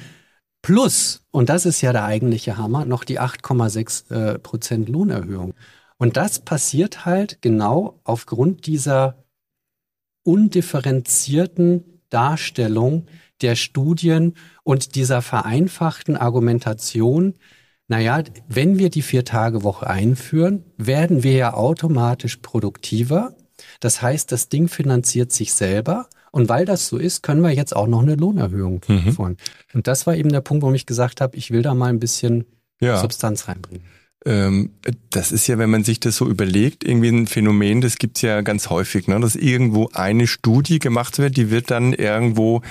Plus, 0.62 1.22
und 1.30 1.48
das 1.48 1.66
ist 1.66 1.80
ja 1.80 1.92
der 1.92 2.04
eigentliche 2.04 2.58
Hammer, 2.58 2.84
noch 2.84 3.04
die 3.04 3.20
8,6 3.20 4.12
äh, 4.12 4.38
Prozent 4.38 4.88
Lohnerhöhung. 4.88 5.54
Und 5.96 6.16
das 6.16 6.40
passiert 6.40 7.06
halt 7.06 7.40
genau 7.40 8.00
aufgrund 8.04 8.66
dieser 8.66 9.22
undifferenzierten 10.24 12.02
Darstellung 12.10 13.06
der 13.40 13.54
Studien 13.54 14.34
und 14.64 14.94
dieser 14.96 15.22
vereinfachten 15.22 16.16
Argumentation, 16.16 17.34
naja, 17.90 18.22
wenn 18.48 18.78
wir 18.78 18.88
die 18.88 19.02
Vier-Tage-Woche 19.02 19.90
einführen, 19.90 20.62
werden 20.76 21.24
wir 21.24 21.32
ja 21.32 21.54
automatisch 21.54 22.36
produktiver. 22.36 23.34
Das 23.80 24.00
heißt, 24.00 24.30
das 24.30 24.48
Ding 24.48 24.68
finanziert 24.68 25.32
sich 25.32 25.52
selber. 25.52 26.08
Und 26.30 26.48
weil 26.48 26.64
das 26.64 26.86
so 26.86 26.98
ist, 26.98 27.24
können 27.24 27.42
wir 27.42 27.50
jetzt 27.50 27.74
auch 27.74 27.88
noch 27.88 28.02
eine 28.02 28.14
Lohnerhöhung 28.14 28.80
mhm. 28.86 29.12
Fahren. 29.12 29.36
Und 29.74 29.88
das 29.88 30.06
war 30.06 30.14
eben 30.14 30.28
der 30.28 30.40
Punkt, 30.40 30.62
warum 30.62 30.76
ich 30.76 30.86
gesagt 30.86 31.20
habe, 31.20 31.36
ich 31.36 31.50
will 31.50 31.62
da 31.62 31.74
mal 31.74 31.88
ein 31.88 31.98
bisschen 31.98 32.44
ja. 32.80 32.96
Substanz 32.96 33.48
reinbringen. 33.48 33.82
Ähm, 34.24 34.70
das 35.08 35.32
ist 35.32 35.48
ja, 35.48 35.58
wenn 35.58 35.70
man 35.70 35.82
sich 35.82 35.98
das 35.98 36.14
so 36.14 36.28
überlegt, 36.28 36.84
irgendwie 36.84 37.08
ein 37.08 37.26
Phänomen, 37.26 37.80
das 37.80 37.96
gibt's 37.96 38.22
ja 38.22 38.42
ganz 38.42 38.70
häufig, 38.70 39.08
ne? 39.08 39.18
dass 39.18 39.34
irgendwo 39.34 39.90
eine 39.94 40.28
Studie 40.28 40.78
gemacht 40.78 41.18
wird, 41.18 41.36
die 41.36 41.50
wird 41.50 41.72
dann 41.72 41.92
irgendwo 41.92 42.62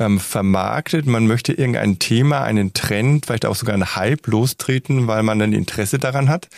ähm, 0.00 0.18
vermarktet. 0.18 1.06
Man 1.06 1.26
möchte 1.26 1.52
irgendein 1.52 2.00
Thema, 2.00 2.42
einen 2.42 2.72
Trend, 2.72 3.26
vielleicht 3.26 3.46
auch 3.46 3.54
sogar 3.54 3.74
einen 3.74 3.94
Hype 3.94 4.26
lostreten, 4.26 5.06
weil 5.06 5.22
man 5.22 5.38
dann 5.38 5.52
Interesse 5.52 5.98
daran 5.98 6.28
hat. 6.28 6.48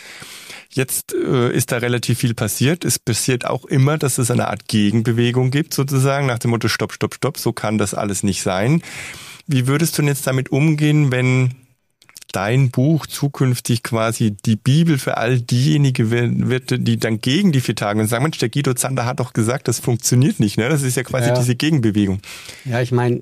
Jetzt 0.69 1.13
äh, 1.13 1.51
ist 1.51 1.71
da 1.71 1.77
relativ 1.77 2.19
viel 2.19 2.33
passiert. 2.33 2.83
Es 2.85 2.97
passiert 2.97 3.45
auch 3.45 3.65
immer, 3.65 3.99
dass 3.99 4.17
es 4.17 4.31
eine 4.31 4.47
Art 4.47 4.67
Gegenbewegung 4.67 5.51
gibt, 5.51 5.73
sozusagen, 5.73 6.25
nach 6.25 6.39
dem 6.39 6.49
Motto, 6.49 6.67
stopp, 6.67 6.93
stopp, 6.93 7.13
stopp, 7.13 7.37
so 7.37 7.53
kann 7.53 7.77
das 7.77 7.93
alles 7.93 8.23
nicht 8.23 8.41
sein. 8.41 8.81
Wie 9.45 9.67
würdest 9.67 9.97
du 9.97 10.01
denn 10.01 10.07
jetzt 10.07 10.25
damit 10.25 10.51
umgehen, 10.51 11.11
wenn 11.11 11.53
dein 12.33 12.71
Buch 12.71 13.05
zukünftig 13.05 13.83
quasi 13.83 14.31
die 14.31 14.57
Bibel 14.57 14.97
für 14.97 15.17
all 15.17 15.39
diejenigen 15.39 16.09
wird, 16.49 16.87
die 16.87 16.97
dann 16.97 17.19
gegen 17.19 17.51
die 17.51 17.61
vier 17.61 17.75
Tage 17.75 18.01
und 18.01 18.07
sagen, 18.07 18.23
Mensch, 18.23 18.39
der 18.39 18.49
Guido 18.49 18.73
Zander 18.73 19.05
hat 19.05 19.19
doch 19.19 19.31
gesagt, 19.33 19.67
das 19.67 19.79
funktioniert 19.79 20.39
nicht. 20.39 20.57
Ne? 20.57 20.67
Das 20.67 20.81
ist 20.81 20.97
ja 20.97 21.03
quasi 21.03 21.29
ja. 21.29 21.37
diese 21.37 21.55
Gegenbewegung. 21.55 22.19
Ja, 22.65 22.81
ich 22.81 22.91
meine, 22.91 23.21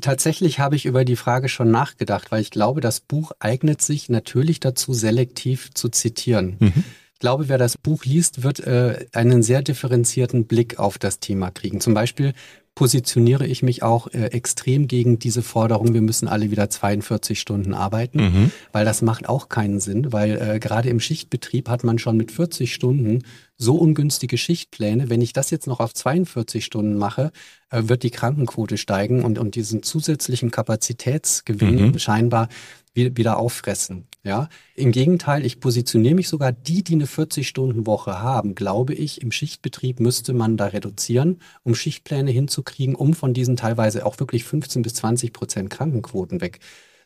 tatsächlich 0.00 0.60
habe 0.60 0.76
ich 0.76 0.86
über 0.86 1.04
die 1.04 1.16
Frage 1.16 1.48
schon 1.48 1.70
nachgedacht, 1.70 2.30
weil 2.30 2.42
ich 2.42 2.50
glaube, 2.50 2.80
das 2.80 3.00
Buch 3.00 3.32
eignet 3.40 3.82
sich 3.82 4.08
natürlich 4.08 4.60
dazu, 4.60 4.92
selektiv 4.92 5.70
zu 5.74 5.88
zitieren. 5.88 6.56
Mhm. 6.60 6.84
Ich 7.14 7.20
glaube, 7.20 7.48
wer 7.48 7.58
das 7.58 7.76
Buch 7.76 8.04
liest, 8.04 8.44
wird 8.44 8.60
äh, 8.60 9.06
einen 9.12 9.42
sehr 9.42 9.62
differenzierten 9.62 10.46
Blick 10.46 10.78
auf 10.78 10.98
das 10.98 11.18
Thema 11.18 11.50
kriegen. 11.50 11.80
Zum 11.80 11.92
Beispiel 11.92 12.32
positioniere 12.78 13.44
ich 13.44 13.64
mich 13.64 13.82
auch 13.82 14.06
äh, 14.06 14.26
extrem 14.26 14.86
gegen 14.86 15.18
diese 15.18 15.42
Forderung, 15.42 15.94
wir 15.94 16.00
müssen 16.00 16.28
alle 16.28 16.52
wieder 16.52 16.70
42 16.70 17.40
Stunden 17.40 17.74
arbeiten, 17.74 18.20
mhm. 18.20 18.52
weil 18.70 18.84
das 18.84 19.02
macht 19.02 19.28
auch 19.28 19.48
keinen 19.48 19.80
Sinn, 19.80 20.12
weil 20.12 20.40
äh, 20.40 20.58
gerade 20.60 20.88
im 20.88 21.00
Schichtbetrieb 21.00 21.68
hat 21.68 21.82
man 21.82 21.98
schon 21.98 22.16
mit 22.16 22.30
40 22.30 22.72
Stunden 22.72 23.24
so 23.56 23.74
ungünstige 23.74 24.38
Schichtpläne. 24.38 25.10
Wenn 25.10 25.22
ich 25.22 25.32
das 25.32 25.50
jetzt 25.50 25.66
noch 25.66 25.80
auf 25.80 25.92
42 25.92 26.64
Stunden 26.64 26.96
mache, 26.96 27.32
äh, 27.70 27.82
wird 27.86 28.04
die 28.04 28.10
Krankenquote 28.10 28.78
steigen 28.78 29.24
und, 29.24 29.40
und 29.40 29.56
diesen 29.56 29.82
zusätzlichen 29.82 30.52
Kapazitätsgewinn 30.52 31.88
mhm. 31.88 31.98
scheinbar 31.98 32.48
wieder 32.98 33.38
auffressen. 33.38 34.06
Ja, 34.24 34.48
im 34.74 34.92
Gegenteil, 34.92 35.46
ich 35.46 35.60
positioniere 35.60 36.14
mich 36.14 36.28
sogar 36.28 36.52
die, 36.52 36.82
die 36.82 36.94
eine 36.94 37.06
40-Stunden-Woche 37.06 38.20
haben, 38.20 38.54
glaube 38.54 38.92
ich, 38.92 39.22
im 39.22 39.32
Schichtbetrieb 39.32 40.00
müsste 40.00 40.34
man 40.34 40.56
da 40.56 40.66
reduzieren, 40.66 41.40
um 41.62 41.74
Schichtpläne 41.74 42.30
hinzukriegen, 42.30 42.94
um 42.94 43.14
von 43.14 43.32
diesen 43.32 43.56
teilweise 43.56 44.04
auch 44.04 44.18
wirklich 44.18 44.44
15 44.44 44.82
bis 44.82 44.94
20 44.94 45.32
Prozent 45.32 45.70
Krankenquoten 45.70 46.40
weg 46.40 46.58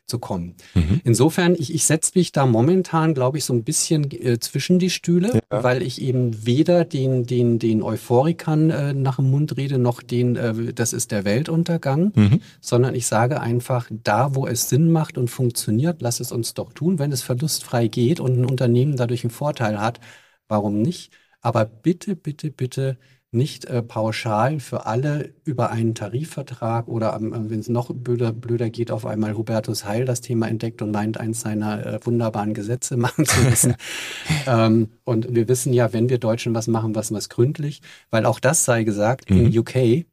zu 0.05 0.19
kommen. 0.19 0.55
Mhm. 0.73 1.01
Insofern, 1.03 1.55
ich, 1.55 1.73
ich 1.73 1.85
setze 1.85 2.11
mich 2.15 2.31
da 2.31 2.45
momentan, 2.45 3.13
glaube 3.13 3.37
ich, 3.37 3.45
so 3.45 3.53
ein 3.53 3.63
bisschen 3.63 4.11
äh, 4.11 4.37
zwischen 4.39 4.77
die 4.77 4.89
Stühle, 4.89 5.33
ja. 5.33 5.63
weil 5.63 5.81
ich 5.81 6.01
eben 6.01 6.45
weder 6.45 6.83
den, 6.83 7.25
den, 7.25 7.57
den 7.57 7.81
Euphorikern 7.81 8.69
äh, 8.69 8.93
nach 8.93 9.15
dem 9.15 9.31
Mund 9.31 9.55
rede, 9.55 9.77
noch 9.77 10.01
den, 10.01 10.35
äh, 10.35 10.73
das 10.73 10.91
ist 10.91 11.11
der 11.11 11.23
Weltuntergang, 11.23 12.11
mhm. 12.15 12.41
sondern 12.59 12.95
ich 12.95 13.07
sage 13.07 13.39
einfach, 13.39 13.89
da, 13.91 14.35
wo 14.35 14.45
es 14.45 14.67
Sinn 14.67 14.91
macht 14.91 15.17
und 15.17 15.29
funktioniert, 15.29 16.01
lass 16.01 16.19
es 16.19 16.31
uns 16.31 16.53
doch 16.53 16.73
tun. 16.73 16.99
Wenn 16.99 17.11
es 17.11 17.21
verlustfrei 17.21 17.87
geht 17.87 18.19
und 18.19 18.39
ein 18.39 18.45
Unternehmen 18.45 18.97
dadurch 18.97 19.23
einen 19.23 19.31
Vorteil 19.31 19.79
hat, 19.79 19.99
warum 20.47 20.81
nicht? 20.81 21.11
Aber 21.41 21.65
bitte, 21.65 22.15
bitte, 22.15 22.51
bitte 22.51 22.97
nicht 23.33 23.65
äh, 23.65 23.81
pauschal 23.81 24.59
für 24.59 24.85
alle 24.85 25.33
über 25.43 25.71
einen 25.71 25.95
Tarifvertrag 25.95 26.87
oder 26.87 27.15
ähm, 27.15 27.49
wenn 27.49 27.59
es 27.59 27.69
noch 27.69 27.91
blöder, 27.93 28.31
blöder 28.31 28.69
geht, 28.69 28.91
auf 28.91 29.05
einmal 29.05 29.35
Hubertus 29.35 29.85
Heil 29.85 30.05
das 30.05 30.21
Thema 30.21 30.47
entdeckt 30.47 30.81
und 30.81 30.91
meint, 30.91 31.19
eins 31.19 31.41
seiner 31.41 31.85
äh, 31.85 31.99
wunderbaren 32.03 32.53
Gesetze 32.53 32.97
machen 32.97 33.25
zu 33.25 33.41
müssen. 33.41 33.75
ähm, 34.47 34.89
und 35.03 35.33
wir 35.33 35.47
wissen 35.47 35.73
ja, 35.73 35.93
wenn 35.93 36.09
wir 36.09 36.17
Deutschen 36.17 36.53
was 36.53 36.67
machen, 36.67 36.95
was 36.95 37.11
was 37.11 37.29
gründlich, 37.29 37.81
weil 38.09 38.25
auch 38.25 38.39
das 38.39 38.65
sei 38.65 38.83
gesagt, 38.83 39.29
mhm. 39.29 39.47
in 39.47 39.59
UK 39.59 40.05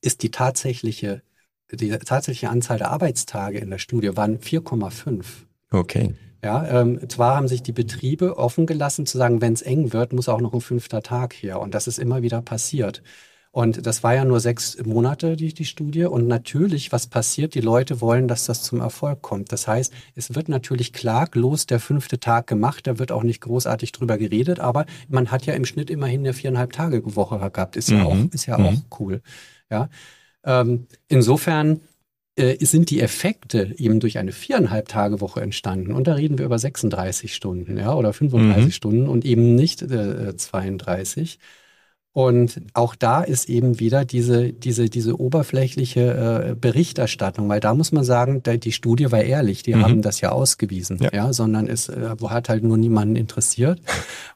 ist 0.00 0.22
die 0.22 0.30
tatsächliche, 0.30 1.22
die 1.70 1.90
tatsächliche 1.90 2.50
Anzahl 2.50 2.78
der 2.78 2.90
Arbeitstage 2.90 3.58
in 3.58 3.70
der 3.70 3.78
Studie 3.78 4.16
waren 4.16 4.38
4,5. 4.38 5.24
Okay. 5.70 6.14
Ja, 6.44 6.66
ähm, 6.68 7.00
zwar 7.08 7.36
haben 7.36 7.48
sich 7.48 7.62
die 7.62 7.72
Betriebe 7.72 8.36
offen 8.36 8.66
gelassen 8.66 9.06
zu 9.06 9.16
sagen, 9.16 9.40
wenn 9.40 9.54
es 9.54 9.62
eng 9.62 9.94
wird, 9.94 10.12
muss 10.12 10.28
auch 10.28 10.42
noch 10.42 10.52
ein 10.52 10.60
fünfter 10.60 11.02
Tag 11.02 11.32
her. 11.32 11.58
Und 11.58 11.74
das 11.74 11.86
ist 11.86 11.98
immer 11.98 12.20
wieder 12.20 12.42
passiert. 12.42 13.02
Und 13.50 13.86
das 13.86 14.02
war 14.02 14.14
ja 14.14 14.24
nur 14.26 14.40
sechs 14.40 14.76
Monate, 14.84 15.36
die, 15.36 15.54
die 15.54 15.64
Studie. 15.64 16.04
Und 16.04 16.26
natürlich, 16.26 16.92
was 16.92 17.06
passiert? 17.06 17.54
Die 17.54 17.62
Leute 17.62 18.02
wollen, 18.02 18.28
dass 18.28 18.44
das 18.44 18.62
zum 18.62 18.80
Erfolg 18.80 19.22
kommt. 19.22 19.52
Das 19.52 19.66
heißt, 19.66 19.92
es 20.16 20.34
wird 20.34 20.50
natürlich 20.50 20.92
klaglos 20.92 21.64
der 21.64 21.80
fünfte 21.80 22.20
Tag 22.20 22.46
gemacht. 22.46 22.86
Da 22.86 22.98
wird 22.98 23.10
auch 23.10 23.22
nicht 23.22 23.40
großartig 23.40 23.92
drüber 23.92 24.18
geredet. 24.18 24.60
Aber 24.60 24.84
man 25.08 25.30
hat 25.30 25.46
ja 25.46 25.54
im 25.54 25.64
Schnitt 25.64 25.88
immerhin 25.88 26.20
eine 26.20 26.34
viereinhalb 26.34 26.72
Tage 26.72 27.16
Woche 27.16 27.38
gehabt. 27.38 27.76
Ist 27.76 27.88
ja 27.88 27.98
mhm. 27.98 28.06
auch, 28.06 28.34
ist 28.34 28.46
ja 28.46 28.58
mhm. 28.58 28.66
auch 28.66 29.00
cool. 29.00 29.22
Ja. 29.70 29.88
Ähm, 30.44 30.88
insofern 31.08 31.80
äh, 32.36 32.64
sind 32.64 32.90
die 32.90 33.00
Effekte 33.00 33.74
eben 33.76 34.00
durch 34.00 34.18
eine 34.18 34.32
viereinhalb 34.32 34.88
Tage 34.88 35.20
Woche 35.20 35.40
entstanden. 35.40 35.92
Und 35.92 36.06
da 36.06 36.14
reden 36.14 36.38
wir 36.38 36.46
über 36.46 36.58
36 36.58 37.34
Stunden, 37.34 37.78
ja, 37.78 37.94
oder 37.94 38.12
35 38.12 38.64
mhm. 38.64 38.70
Stunden 38.70 39.08
und 39.08 39.24
eben 39.24 39.54
nicht 39.54 39.82
äh, 39.82 40.36
32. 40.36 41.38
Und 42.12 42.60
auch 42.74 42.94
da 42.94 43.22
ist 43.22 43.48
eben 43.48 43.80
wieder 43.80 44.04
diese, 44.04 44.52
diese, 44.52 44.88
diese 44.88 45.18
oberflächliche 45.18 46.50
äh, 46.50 46.54
Berichterstattung, 46.54 47.48
weil 47.48 47.58
da 47.58 47.74
muss 47.74 47.90
man 47.90 48.04
sagen, 48.04 48.40
die 48.44 48.70
Studie 48.72 49.10
war 49.10 49.22
ehrlich, 49.22 49.64
die 49.64 49.74
mhm. 49.74 49.82
haben 49.82 50.02
das 50.02 50.20
ja 50.20 50.30
ausgewiesen, 50.30 50.98
ja, 51.02 51.10
ja 51.12 51.32
sondern 51.32 51.66
es 51.66 51.88
äh, 51.88 52.10
hat 52.28 52.48
halt 52.48 52.62
nur 52.62 52.76
niemanden 52.76 53.16
interessiert. 53.16 53.80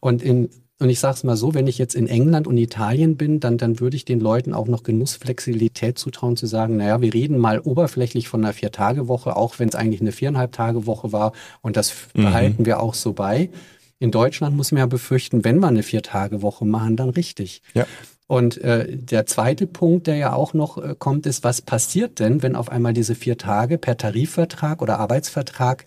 Und 0.00 0.22
in 0.22 0.50
und 0.80 0.90
ich 0.90 1.00
sage 1.00 1.14
es 1.14 1.24
mal 1.24 1.36
so, 1.36 1.54
wenn 1.54 1.66
ich 1.66 1.76
jetzt 1.76 1.96
in 1.96 2.06
England 2.06 2.46
und 2.46 2.56
Italien 2.56 3.16
bin, 3.16 3.40
dann, 3.40 3.58
dann 3.58 3.80
würde 3.80 3.96
ich 3.96 4.04
den 4.04 4.20
Leuten 4.20 4.54
auch 4.54 4.68
noch 4.68 4.84
Genussflexibilität 4.84 5.98
zutrauen, 5.98 6.36
zu 6.36 6.46
sagen, 6.46 6.76
naja, 6.76 7.00
wir 7.00 7.12
reden 7.12 7.38
mal 7.38 7.58
oberflächlich 7.58 8.28
von 8.28 8.44
einer 8.44 8.52
Vier-Tage-Woche, 8.52 9.36
auch 9.36 9.58
wenn 9.58 9.68
es 9.68 9.74
eigentlich 9.74 10.00
eine 10.00 10.12
Viereinhalb-Tage-Woche 10.12 11.12
war. 11.12 11.32
Und 11.62 11.76
das 11.76 11.92
mhm. 12.14 12.22
behalten 12.22 12.66
wir 12.66 12.80
auch 12.80 12.94
so 12.94 13.12
bei. 13.12 13.50
In 13.98 14.12
Deutschland 14.12 14.56
muss 14.56 14.70
man 14.70 14.78
ja 14.78 14.86
befürchten, 14.86 15.44
wenn 15.44 15.58
wir 15.58 15.66
eine 15.66 15.82
Vier-Tage-Woche 15.82 16.64
machen, 16.64 16.96
dann 16.96 17.08
richtig. 17.10 17.62
Ja. 17.74 17.84
Und 18.28 18.58
äh, 18.58 18.96
der 18.96 19.26
zweite 19.26 19.66
Punkt, 19.66 20.06
der 20.06 20.16
ja 20.16 20.32
auch 20.32 20.54
noch 20.54 20.78
äh, 20.78 20.94
kommt, 20.96 21.26
ist, 21.26 21.42
was 21.42 21.60
passiert 21.60 22.20
denn, 22.20 22.42
wenn 22.42 22.54
auf 22.54 22.70
einmal 22.70 22.92
diese 22.92 23.16
vier 23.16 23.36
Tage 23.36 23.78
per 23.78 23.96
Tarifvertrag 23.96 24.80
oder 24.80 25.00
Arbeitsvertrag 25.00 25.86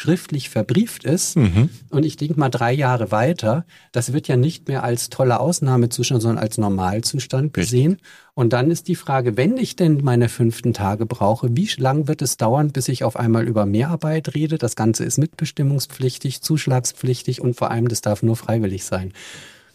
schriftlich 0.00 0.48
verbrieft 0.48 1.04
ist 1.04 1.36
mhm. 1.36 1.68
und 1.90 2.06
ich 2.06 2.16
denke 2.16 2.40
mal 2.40 2.48
drei 2.48 2.72
Jahre 2.72 3.10
weiter, 3.10 3.66
das 3.92 4.14
wird 4.14 4.28
ja 4.28 4.36
nicht 4.36 4.66
mehr 4.66 4.82
als 4.82 5.10
tolle 5.10 5.38
Ausnahmezustand, 5.40 6.22
sondern 6.22 6.42
als 6.42 6.56
Normalzustand 6.56 7.52
gesehen. 7.52 7.98
Und 8.32 8.54
dann 8.54 8.70
ist 8.70 8.88
die 8.88 8.94
Frage, 8.94 9.36
wenn 9.36 9.58
ich 9.58 9.76
denn 9.76 10.00
meine 10.02 10.30
fünften 10.30 10.72
Tage 10.72 11.04
brauche, 11.04 11.54
wie 11.54 11.68
lang 11.76 12.08
wird 12.08 12.22
es 12.22 12.38
dauern, 12.38 12.70
bis 12.70 12.88
ich 12.88 13.04
auf 13.04 13.16
einmal 13.16 13.46
über 13.46 13.66
Mehrarbeit 13.66 14.34
rede? 14.34 14.56
Das 14.56 14.74
Ganze 14.74 15.04
ist 15.04 15.18
mitbestimmungspflichtig, 15.18 16.40
zuschlagspflichtig 16.40 17.42
und 17.42 17.54
vor 17.54 17.70
allem, 17.70 17.88
das 17.88 18.00
darf 18.00 18.22
nur 18.22 18.36
freiwillig 18.36 18.84
sein. 18.84 19.12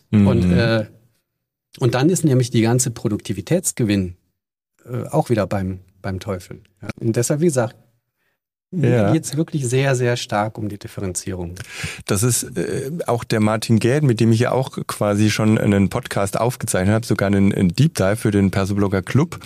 Mhm. 0.09 0.27
Und 0.27 0.51
äh, 0.51 0.85
Und 1.77 1.93
dann 1.93 2.09
ist 2.09 2.23
nämlich 2.23 2.49
die 2.49 2.61
ganze 2.61 2.89
Produktivitätsgewinn 2.89 4.15
äh, 4.85 5.03
auch 5.09 5.29
wieder 5.29 5.45
beim, 5.45 5.81
beim 6.01 6.19
Teufel. 6.19 6.61
Ja. 6.81 6.87
Und 6.99 7.15
deshalb, 7.15 7.41
wie 7.41 7.45
gesagt, 7.45 7.75
ja. 8.81 9.11
geht 9.11 9.25
es 9.25 9.37
wirklich 9.37 9.67
sehr, 9.67 9.95
sehr 9.95 10.17
stark 10.17 10.57
um 10.57 10.69
die 10.69 10.77
Differenzierung. 10.77 11.55
Das 12.05 12.23
ist 12.23 12.57
äh, 12.57 12.91
auch 13.07 13.23
der 13.23 13.39
Martin 13.39 13.79
Gerd, 13.79 14.03
mit 14.03 14.19
dem 14.19 14.31
ich 14.31 14.39
ja 14.39 14.51
auch 14.51 14.77
quasi 14.87 15.29
schon 15.29 15.57
einen 15.57 15.89
Podcast 15.89 16.39
aufgezeichnet 16.39 16.93
habe, 16.93 17.05
sogar 17.05 17.27
einen, 17.27 17.53
einen 17.53 17.69
Deep 17.69 17.95
Dive 17.95 18.15
für 18.15 18.31
den 18.31 18.51
Persoblogger 18.51 19.01
Club 19.01 19.39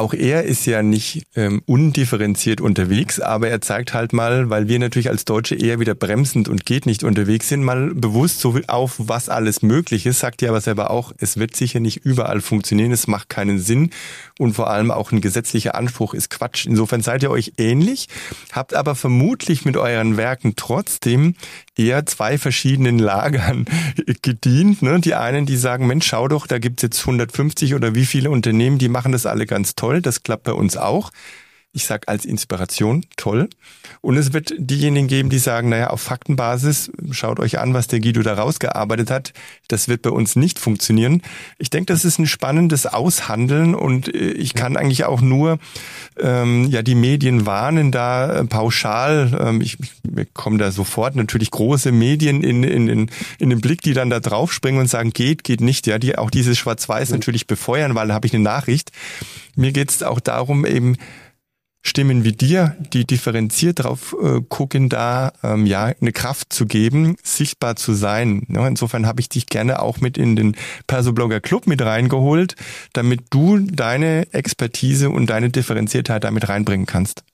auch 0.00 0.14
er 0.14 0.44
ist 0.44 0.66
ja 0.66 0.82
nicht 0.82 1.26
ähm, 1.36 1.62
undifferenziert 1.66 2.60
unterwegs, 2.60 3.20
aber 3.20 3.48
er 3.48 3.60
zeigt 3.60 3.92
halt 3.94 4.12
mal, 4.12 4.50
weil 4.50 4.66
wir 4.66 4.78
natürlich 4.78 5.10
als 5.10 5.24
Deutsche 5.24 5.54
eher 5.54 5.78
wieder 5.78 5.94
bremsend 5.94 6.48
und 6.48 6.64
geht 6.64 6.86
nicht 6.86 7.04
unterwegs 7.04 7.48
sind, 7.48 7.62
mal 7.62 7.94
bewusst 7.94 8.40
so 8.40 8.58
auf, 8.66 8.94
was 8.98 9.28
alles 9.28 9.62
möglich 9.62 10.06
ist, 10.06 10.20
sagt 10.20 10.42
er 10.42 10.48
aber 10.50 10.60
selber 10.60 10.90
auch, 10.90 11.12
es 11.18 11.36
wird 11.36 11.54
sicher 11.54 11.80
nicht 11.80 11.98
überall 12.04 12.40
funktionieren, 12.40 12.92
es 12.92 13.06
macht 13.06 13.28
keinen 13.28 13.58
Sinn 13.58 13.90
und 14.38 14.54
vor 14.54 14.70
allem 14.70 14.90
auch 14.90 15.12
ein 15.12 15.20
gesetzlicher 15.20 15.74
Anspruch 15.74 16.14
ist 16.14 16.30
Quatsch. 16.30 16.64
Insofern 16.64 17.02
seid 17.02 17.22
ihr 17.22 17.30
euch 17.30 17.52
ähnlich, 17.58 18.08
habt 18.52 18.74
aber 18.74 18.94
vermutlich 18.94 19.66
mit 19.66 19.76
euren 19.76 20.16
Werken 20.16 20.54
trotzdem 20.56 21.34
eher 21.76 22.06
zwei 22.06 22.38
verschiedenen 22.38 22.98
Lagern 22.98 23.66
gedient. 24.22 24.82
Ne? 24.82 25.00
Die 25.00 25.14
einen, 25.14 25.46
die 25.46 25.56
sagen, 25.56 25.86
Mensch, 25.86 26.06
schau 26.06 26.28
doch, 26.28 26.46
da 26.46 26.58
gibt's 26.58 26.82
jetzt 26.82 27.00
150 27.00 27.74
oder 27.74 27.94
wie 27.94 28.06
viele 28.06 28.30
Unternehmen, 28.30 28.78
die 28.78 28.88
machen 28.88 29.12
das 29.12 29.26
alle 29.26 29.46
ganz 29.46 29.74
toll, 29.74 29.89
das 30.00 30.22
klappt 30.22 30.44
bei 30.44 30.52
uns 30.52 30.76
auch 30.76 31.10
ich 31.72 31.84
sag 31.84 32.08
als 32.08 32.24
Inspiration, 32.24 33.04
toll. 33.16 33.48
Und 34.00 34.16
es 34.16 34.32
wird 34.32 34.52
diejenigen 34.58 35.06
geben, 35.06 35.30
die 35.30 35.38
sagen, 35.38 35.68
naja, 35.68 35.90
auf 35.90 36.00
Faktenbasis, 36.00 36.90
schaut 37.12 37.38
euch 37.38 37.60
an, 37.60 37.74
was 37.74 37.86
der 37.86 38.00
Guido 38.00 38.22
da 38.22 38.34
rausgearbeitet 38.34 39.10
hat. 39.10 39.32
Das 39.68 39.86
wird 39.86 40.02
bei 40.02 40.10
uns 40.10 40.34
nicht 40.34 40.58
funktionieren. 40.58 41.22
Ich 41.58 41.70
denke, 41.70 41.92
das 41.92 42.04
ist 42.04 42.18
ein 42.18 42.26
spannendes 42.26 42.86
Aushandeln 42.86 43.76
und 43.76 44.12
äh, 44.12 44.32
ich 44.32 44.54
kann 44.54 44.76
eigentlich 44.76 45.04
auch 45.04 45.20
nur 45.20 45.58
ähm, 46.18 46.64
ja 46.70 46.82
die 46.82 46.96
Medien 46.96 47.46
warnen, 47.46 47.92
da 47.92 48.40
äh, 48.40 48.44
pauschal, 48.44 49.38
ähm, 49.40 49.60
ich, 49.60 49.78
ich 49.78 49.92
bekomme 50.02 50.58
da 50.58 50.72
sofort 50.72 51.14
natürlich 51.14 51.52
große 51.52 51.92
Medien 51.92 52.42
in, 52.42 52.64
in, 52.64 52.88
in, 52.88 53.10
in 53.38 53.50
den 53.50 53.60
Blick, 53.60 53.80
die 53.82 53.92
dann 53.92 54.10
da 54.10 54.18
draufspringen 54.18 54.80
und 54.80 54.88
sagen, 54.88 55.10
geht, 55.10 55.44
geht 55.44 55.60
nicht, 55.60 55.86
ja, 55.86 56.00
die 56.00 56.18
auch 56.18 56.30
dieses 56.30 56.58
Schwarz-Weiß 56.58 57.10
natürlich 57.10 57.46
befeuern, 57.46 57.94
weil 57.94 58.08
da 58.08 58.14
habe 58.14 58.26
ich 58.26 58.34
eine 58.34 58.42
Nachricht. 58.42 58.90
Mir 59.54 59.70
geht 59.70 59.90
es 59.90 60.02
auch 60.02 60.18
darum, 60.18 60.66
eben 60.66 60.96
Stimmen 61.82 62.24
wie 62.24 62.32
dir, 62.32 62.76
die 62.92 63.06
differenziert 63.06 63.82
drauf 63.82 64.14
äh, 64.22 64.40
gucken, 64.48 64.90
da 64.90 65.32
ähm, 65.42 65.64
ja 65.64 65.92
eine 66.00 66.12
Kraft 66.12 66.52
zu 66.52 66.66
geben, 66.66 67.16
sichtbar 67.22 67.76
zu 67.76 67.94
sein. 67.94 68.46
Ja, 68.48 68.68
insofern 68.68 69.06
habe 69.06 69.20
ich 69.20 69.30
dich 69.30 69.46
gerne 69.46 69.80
auch 69.80 69.98
mit 70.00 70.18
in 70.18 70.36
den 70.36 70.56
Persoblogger 70.86 71.40
Club 71.40 71.66
mit 71.66 71.80
reingeholt, 71.80 72.54
damit 72.92 73.22
du 73.30 73.58
deine 73.58 74.30
Expertise 74.32 75.08
und 75.08 75.30
deine 75.30 75.48
Differenziertheit 75.48 76.24
damit 76.24 76.48
reinbringen 76.50 76.86
kannst. 76.86 77.24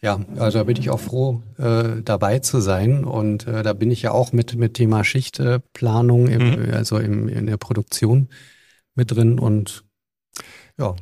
Ja, 0.00 0.20
also 0.36 0.58
da 0.58 0.64
bin 0.64 0.76
ich 0.76 0.90
auch 0.90 0.98
froh, 0.98 1.42
äh, 1.58 2.02
dabei 2.04 2.40
zu 2.40 2.60
sein. 2.60 3.04
Und 3.04 3.46
äh, 3.46 3.62
da 3.62 3.72
bin 3.72 3.90
ich 3.90 4.02
ja 4.02 4.10
auch 4.10 4.32
mit, 4.32 4.56
mit 4.56 4.74
Thema 4.74 5.04
Schichtplanung, 5.04 6.26
im, 6.26 6.50
mhm. 6.50 6.74
also 6.74 6.98
im, 6.98 7.28
in 7.28 7.46
der 7.46 7.56
Produktion 7.56 8.28
mit 8.96 9.12
drin. 9.12 9.38
Und 9.38 9.84
ja, 10.76 10.96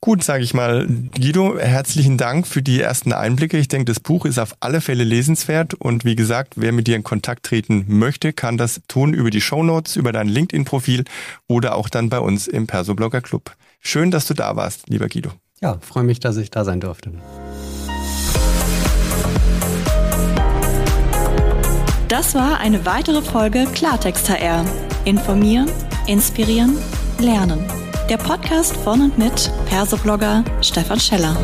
Gut, 0.00 0.22
sage 0.24 0.42
ich 0.42 0.54
mal, 0.54 0.86
Guido, 1.14 1.58
herzlichen 1.58 2.16
Dank 2.16 2.46
für 2.46 2.62
die 2.62 2.80
ersten 2.80 3.12
Einblicke. 3.12 3.58
Ich 3.58 3.68
denke, 3.68 3.86
das 3.86 4.00
Buch 4.00 4.24
ist 4.24 4.38
auf 4.38 4.54
alle 4.60 4.80
Fälle 4.80 5.04
lesenswert 5.04 5.74
und 5.74 6.04
wie 6.04 6.16
gesagt, 6.16 6.54
wer 6.56 6.72
mit 6.72 6.86
dir 6.86 6.96
in 6.96 7.04
Kontakt 7.04 7.44
treten 7.46 7.84
möchte, 7.88 8.32
kann 8.32 8.56
das 8.56 8.80
tun 8.88 9.14
über 9.14 9.30
die 9.30 9.40
Show 9.40 9.62
Notes, 9.62 9.96
über 9.96 10.12
dein 10.12 10.28
LinkedIn-Profil 10.28 11.04
oder 11.46 11.74
auch 11.74 11.88
dann 11.88 12.08
bei 12.08 12.18
uns 12.18 12.46
im 12.46 12.66
Persoblogger 12.66 13.20
Club. 13.20 13.54
Schön, 13.80 14.10
dass 14.10 14.26
du 14.26 14.34
da 14.34 14.56
warst, 14.56 14.88
lieber 14.88 15.08
Guido. 15.08 15.30
Ja, 15.60 15.78
freue 15.80 16.04
mich, 16.04 16.20
dass 16.20 16.36
ich 16.36 16.50
da 16.50 16.64
sein 16.64 16.80
durfte. 16.80 17.12
Das 22.08 22.34
war 22.34 22.58
eine 22.58 22.86
weitere 22.86 23.20
Folge 23.20 23.66
Klartext 23.74 24.30
HR. 24.30 24.64
Informieren, 25.04 25.70
inspirieren, 26.06 26.76
lernen 27.18 27.64
der 28.08 28.16
Podcast 28.16 28.74
von 28.78 29.02
und 29.02 29.18
mit 29.18 29.50
Persoblogger 29.66 30.42
Stefan 30.62 30.98
Scheller. 30.98 31.36